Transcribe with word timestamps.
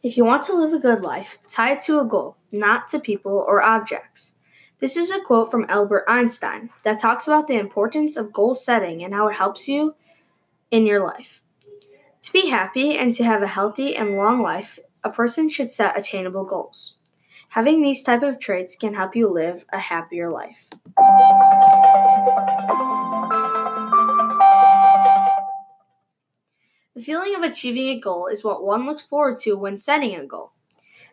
If 0.00 0.16
you 0.16 0.24
want 0.24 0.44
to 0.44 0.54
live 0.54 0.72
a 0.72 0.78
good 0.78 1.00
life, 1.00 1.38
tie 1.48 1.72
it 1.72 1.80
to 1.80 1.98
a 1.98 2.04
goal, 2.04 2.36
not 2.52 2.86
to 2.88 3.00
people 3.00 3.32
or 3.32 3.60
objects. 3.60 4.34
This 4.78 4.96
is 4.96 5.10
a 5.10 5.20
quote 5.20 5.50
from 5.50 5.66
Albert 5.68 6.04
Einstein 6.06 6.70
that 6.84 7.00
talks 7.00 7.26
about 7.26 7.48
the 7.48 7.58
importance 7.58 8.16
of 8.16 8.32
goal 8.32 8.54
setting 8.54 9.02
and 9.02 9.12
how 9.12 9.26
it 9.26 9.34
helps 9.34 9.66
you 9.66 9.96
in 10.70 10.86
your 10.86 11.04
life. 11.04 11.42
To 12.22 12.32
be 12.32 12.48
happy 12.48 12.96
and 12.96 13.12
to 13.14 13.24
have 13.24 13.42
a 13.42 13.48
healthy 13.48 13.96
and 13.96 14.16
long 14.16 14.40
life, 14.40 14.78
a 15.02 15.10
person 15.10 15.48
should 15.48 15.70
set 15.70 15.98
attainable 15.98 16.44
goals. 16.44 16.94
Having 17.48 17.82
these 17.82 18.04
type 18.04 18.22
of 18.22 18.38
traits 18.38 18.76
can 18.76 18.94
help 18.94 19.16
you 19.16 19.28
live 19.28 19.64
a 19.72 19.80
happier 19.80 20.30
life. 20.30 20.68
The 26.98 27.04
feeling 27.04 27.36
of 27.36 27.44
achieving 27.44 27.86
a 27.90 28.00
goal 28.00 28.26
is 28.26 28.42
what 28.42 28.64
one 28.64 28.84
looks 28.84 29.04
forward 29.04 29.38
to 29.42 29.54
when 29.54 29.78
setting 29.78 30.16
a 30.16 30.26
goal. 30.26 30.50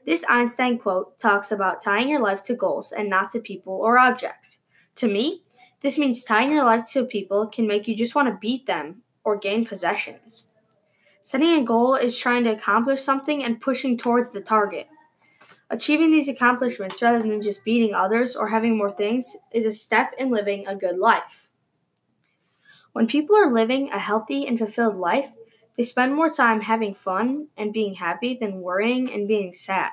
This 0.04 0.26
Einstein 0.28 0.80
quote 0.80 1.20
talks 1.20 1.52
about 1.52 1.80
tying 1.80 2.10
your 2.10 2.24
life 2.24 2.42
to 2.46 2.56
goals 2.56 2.92
and 2.92 3.08
not 3.08 3.30
to 3.30 3.40
people 3.40 3.74
or 3.74 4.00
objects. 4.00 4.62
To 4.96 5.08
me, 5.08 5.44
this 5.82 6.00
means 6.00 6.24
tying 6.24 6.52
your 6.52 6.64
life 6.64 6.86
to 6.94 7.06
people 7.06 7.46
can 7.46 7.68
make 7.68 7.88
you 7.88 7.96
just 7.96 8.16
want 8.16 8.28
to 8.30 8.40
beat 8.42 8.66
them 8.66 9.04
or 9.24 9.38
gain 9.38 9.64
possessions. 9.64 10.48
Setting 11.22 11.52
a 11.52 11.64
goal 11.64 11.94
is 11.94 12.18
trying 12.18 12.46
to 12.46 12.54
accomplish 12.54 13.04
something 13.04 13.44
and 13.44 13.62
pushing 13.62 13.96
towards 13.96 14.30
the 14.30 14.42
target. 14.42 14.88
Achieving 15.70 16.10
these 16.10 16.28
accomplishments 16.28 17.00
rather 17.04 17.20
than 17.20 17.44
just 17.44 17.64
beating 17.64 17.94
others 17.94 18.36
or 18.36 18.48
having 18.48 18.76
more 18.76 18.92
things 18.92 19.36
is 19.52 19.66
a 19.66 19.72
step 19.72 20.16
in 20.18 20.32
living 20.32 20.66
a 20.66 20.76
good 20.76 20.98
life. 20.98 21.50
When 22.94 23.06
people 23.06 23.36
are 23.36 23.54
living 23.54 23.92
a 23.92 24.00
healthy 24.00 24.48
and 24.48 24.58
fulfilled 24.58 24.96
life, 24.96 25.32
they 25.78 25.84
spend 25.84 26.16
more 26.16 26.30
time 26.30 26.62
having 26.62 26.94
fun 26.94 27.48
and 27.58 27.74
being 27.74 27.96
happy 27.96 28.36
than 28.36 28.62
worrying 28.62 29.12
and 29.12 29.28
being 29.28 29.54
sad. 29.54 29.92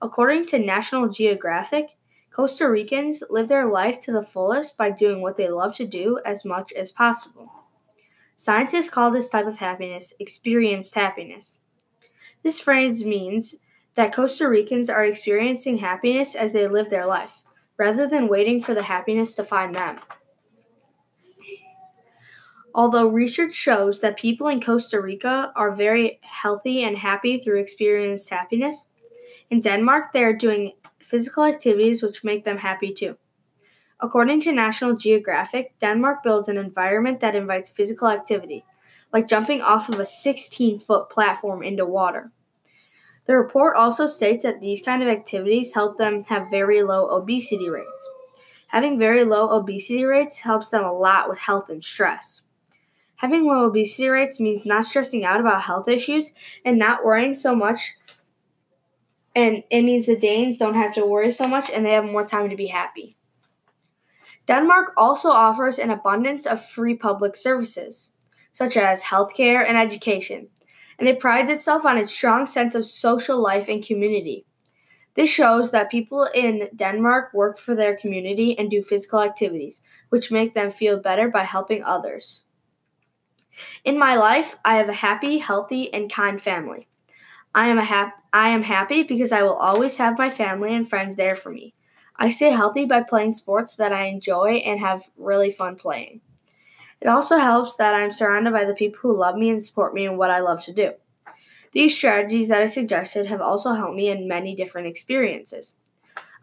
According 0.00 0.46
to 0.46 0.58
National 0.58 1.08
Geographic, 1.08 1.96
Costa 2.30 2.68
Ricans 2.68 3.22
live 3.30 3.48
their 3.48 3.66
life 3.66 4.00
to 4.02 4.12
the 4.12 4.22
fullest 4.22 4.76
by 4.76 4.90
doing 4.90 5.22
what 5.22 5.36
they 5.36 5.48
love 5.48 5.74
to 5.76 5.86
do 5.86 6.20
as 6.24 6.44
much 6.44 6.72
as 6.74 6.92
possible. 6.92 7.50
Scientists 8.36 8.90
call 8.90 9.10
this 9.10 9.30
type 9.30 9.46
of 9.46 9.56
happiness 9.56 10.12
experienced 10.18 10.94
happiness. 10.94 11.58
This 12.42 12.60
phrase 12.60 13.04
means 13.04 13.56
that 13.94 14.14
Costa 14.14 14.46
Ricans 14.48 14.90
are 14.90 15.04
experiencing 15.04 15.78
happiness 15.78 16.34
as 16.34 16.52
they 16.52 16.68
live 16.68 16.90
their 16.90 17.06
life, 17.06 17.40
rather 17.78 18.06
than 18.06 18.28
waiting 18.28 18.62
for 18.62 18.74
the 18.74 18.82
happiness 18.82 19.34
to 19.36 19.42
find 19.42 19.74
them. 19.74 19.98
Although 22.76 23.08
research 23.08 23.54
shows 23.54 24.00
that 24.00 24.18
people 24.18 24.48
in 24.48 24.60
Costa 24.60 25.00
Rica 25.00 25.50
are 25.56 25.74
very 25.74 26.20
healthy 26.20 26.84
and 26.84 26.98
happy 26.98 27.38
through 27.38 27.58
experienced 27.58 28.28
happiness, 28.28 28.88
in 29.48 29.60
Denmark 29.60 30.12
they 30.12 30.22
are 30.22 30.34
doing 30.34 30.72
physical 31.02 31.44
activities 31.44 32.02
which 32.02 32.22
make 32.22 32.44
them 32.44 32.58
happy 32.58 32.92
too. 32.92 33.16
According 33.98 34.40
to 34.40 34.52
National 34.52 34.94
Geographic, 34.94 35.72
Denmark 35.80 36.22
builds 36.22 36.50
an 36.50 36.58
environment 36.58 37.20
that 37.20 37.34
invites 37.34 37.70
physical 37.70 38.08
activity, 38.08 38.62
like 39.10 39.26
jumping 39.26 39.62
off 39.62 39.88
of 39.88 39.98
a 39.98 40.04
16 40.04 40.78
foot 40.78 41.08
platform 41.08 41.62
into 41.62 41.86
water. 41.86 42.30
The 43.24 43.38
report 43.38 43.74
also 43.76 44.06
states 44.06 44.44
that 44.44 44.60
these 44.60 44.82
kind 44.82 45.02
of 45.02 45.08
activities 45.08 45.72
help 45.72 45.96
them 45.96 46.24
have 46.24 46.50
very 46.50 46.82
low 46.82 47.08
obesity 47.08 47.70
rates. 47.70 48.10
Having 48.66 48.98
very 48.98 49.24
low 49.24 49.48
obesity 49.48 50.04
rates 50.04 50.40
helps 50.40 50.68
them 50.68 50.84
a 50.84 50.92
lot 50.92 51.30
with 51.30 51.38
health 51.38 51.70
and 51.70 51.82
stress. 51.82 52.42
Having 53.16 53.46
low 53.46 53.66
obesity 53.66 54.08
rates 54.08 54.38
means 54.38 54.66
not 54.66 54.84
stressing 54.84 55.24
out 55.24 55.40
about 55.40 55.62
health 55.62 55.88
issues 55.88 56.34
and 56.64 56.78
not 56.78 57.04
worrying 57.04 57.34
so 57.34 57.54
much. 57.54 57.94
And 59.34 59.64
it 59.70 59.82
means 59.82 60.06
the 60.06 60.16
Danes 60.16 60.58
don't 60.58 60.74
have 60.74 60.94
to 60.94 61.06
worry 61.06 61.32
so 61.32 61.46
much 61.46 61.70
and 61.70 61.84
they 61.84 61.92
have 61.92 62.04
more 62.04 62.26
time 62.26 62.50
to 62.50 62.56
be 62.56 62.66
happy. 62.66 63.16
Denmark 64.46 64.92
also 64.96 65.28
offers 65.28 65.78
an 65.78 65.90
abundance 65.90 66.46
of 66.46 66.64
free 66.64 66.94
public 66.94 67.36
services, 67.36 68.12
such 68.52 68.76
as 68.76 69.02
healthcare 69.02 69.66
and 69.66 69.76
education, 69.76 70.48
and 70.98 71.08
it 71.08 71.18
prides 71.18 71.50
itself 71.50 71.84
on 71.84 71.98
its 71.98 72.12
strong 72.12 72.46
sense 72.46 72.74
of 72.74 72.86
social 72.86 73.42
life 73.42 73.68
and 73.68 73.84
community. 73.84 74.46
This 75.14 75.30
shows 75.30 75.72
that 75.72 75.90
people 75.90 76.28
in 76.32 76.68
Denmark 76.76 77.32
work 77.34 77.58
for 77.58 77.74
their 77.74 77.96
community 77.96 78.56
and 78.56 78.70
do 78.70 78.82
physical 78.82 79.20
activities, 79.20 79.82
which 80.10 80.30
make 80.30 80.54
them 80.54 80.70
feel 80.70 81.00
better 81.00 81.28
by 81.28 81.42
helping 81.42 81.82
others. 81.82 82.42
In 83.84 83.98
my 83.98 84.14
life, 84.16 84.56
I 84.64 84.76
have 84.76 84.88
a 84.88 84.94
happy, 84.94 85.38
healthy, 85.38 85.92
and 85.92 86.12
kind 86.12 86.40
family. 86.40 86.88
I 87.54 87.68
am 87.68 87.78
a 87.78 87.84
hap- 87.84 88.22
I 88.32 88.50
am 88.50 88.64
happy 88.64 89.02
because 89.02 89.32
I 89.32 89.42
will 89.42 89.54
always 89.54 89.96
have 89.96 90.18
my 90.18 90.30
family 90.30 90.74
and 90.74 90.88
friends 90.88 91.16
there 91.16 91.36
for 91.36 91.50
me. 91.50 91.74
I 92.16 92.28
stay 92.28 92.50
healthy 92.50 92.86
by 92.86 93.02
playing 93.02 93.32
sports 93.34 93.76
that 93.76 93.92
I 93.92 94.04
enjoy 94.06 94.62
and 94.64 94.80
have 94.80 95.10
really 95.16 95.50
fun 95.50 95.76
playing. 95.76 96.20
It 97.00 97.08
also 97.08 97.38
helps 97.38 97.76
that 97.76 97.94
I'm 97.94 98.12
surrounded 98.12 98.52
by 98.52 98.64
the 98.64 98.74
people 98.74 99.00
who 99.02 99.16
love 99.16 99.36
me 99.36 99.50
and 99.50 99.62
support 99.62 99.94
me 99.94 100.06
in 100.06 100.16
what 100.16 100.30
I 100.30 100.40
love 100.40 100.62
to 100.64 100.72
do. 100.72 100.92
These 101.72 101.96
strategies 101.96 102.48
that 102.48 102.62
I 102.62 102.66
suggested 102.66 103.26
have 103.26 103.40
also 103.42 103.72
helped 103.72 103.96
me 103.96 104.08
in 104.08 104.28
many 104.28 104.54
different 104.54 104.86
experiences. 104.86 105.74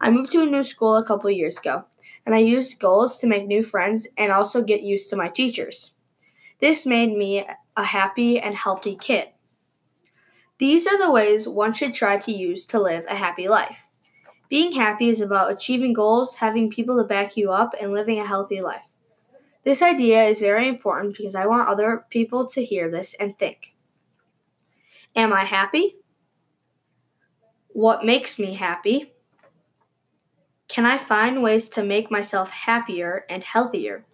I 0.00 0.10
moved 0.10 0.32
to 0.32 0.42
a 0.42 0.46
new 0.46 0.64
school 0.64 0.96
a 0.96 1.04
couple 1.06 1.30
years 1.30 1.58
ago, 1.58 1.86
and 2.26 2.34
I 2.34 2.38
used 2.38 2.80
goals 2.80 3.18
to 3.18 3.26
make 3.26 3.46
new 3.46 3.62
friends 3.62 4.06
and 4.18 4.32
also 4.32 4.62
get 4.62 4.82
used 4.82 5.10
to 5.10 5.16
my 5.16 5.28
teachers. 5.28 5.93
This 6.60 6.86
made 6.86 7.16
me 7.16 7.46
a 7.76 7.84
happy 7.84 8.38
and 8.38 8.54
healthy 8.54 8.96
kid. 8.96 9.28
These 10.58 10.86
are 10.86 10.98
the 10.98 11.10
ways 11.10 11.48
one 11.48 11.72
should 11.72 11.94
try 11.94 12.16
to 12.18 12.32
use 12.32 12.64
to 12.66 12.80
live 12.80 13.04
a 13.08 13.16
happy 13.16 13.48
life. 13.48 13.90
Being 14.48 14.72
happy 14.72 15.08
is 15.08 15.20
about 15.20 15.50
achieving 15.50 15.92
goals, 15.92 16.36
having 16.36 16.70
people 16.70 16.96
to 16.96 17.04
back 17.04 17.36
you 17.36 17.50
up, 17.50 17.74
and 17.80 17.92
living 17.92 18.20
a 18.20 18.26
healthy 18.26 18.60
life. 18.60 18.82
This 19.64 19.82
idea 19.82 20.24
is 20.24 20.40
very 20.40 20.68
important 20.68 21.16
because 21.16 21.34
I 21.34 21.46
want 21.46 21.68
other 21.68 22.06
people 22.10 22.46
to 22.50 22.64
hear 22.64 22.90
this 22.90 23.14
and 23.14 23.36
think 23.38 23.74
Am 25.16 25.32
I 25.32 25.44
happy? 25.44 25.96
What 27.68 28.04
makes 28.04 28.38
me 28.38 28.54
happy? 28.54 29.12
Can 30.68 30.86
I 30.86 30.98
find 30.98 31.42
ways 31.42 31.68
to 31.70 31.82
make 31.82 32.10
myself 32.10 32.50
happier 32.50 33.24
and 33.28 33.42
healthier? 33.42 34.04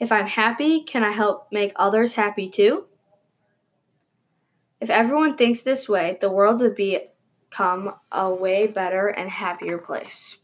If 0.00 0.10
I'm 0.10 0.26
happy, 0.26 0.82
can 0.82 1.04
I 1.04 1.12
help 1.12 1.50
make 1.52 1.72
others 1.76 2.14
happy 2.14 2.48
too? 2.48 2.86
If 4.80 4.90
everyone 4.90 5.36
thinks 5.36 5.62
this 5.62 5.88
way, 5.88 6.18
the 6.20 6.30
world 6.30 6.60
would 6.60 6.74
become 6.74 7.94
a 8.12 8.34
way 8.34 8.66
better 8.66 9.06
and 9.06 9.30
happier 9.30 9.78
place. 9.78 10.38